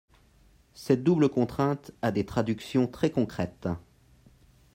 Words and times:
Cette 0.73 1.03
double 1.03 1.29
contrainte 1.29 1.91
a 2.01 2.11
des 2.11 2.25
traductions 2.25 2.87
très 2.87 3.11
concrètes. 3.11 3.67